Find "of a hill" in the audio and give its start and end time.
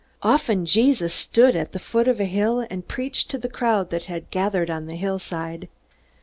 2.07-2.65